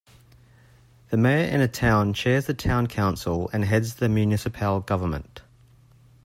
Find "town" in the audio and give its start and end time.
1.67-2.15, 2.55-2.87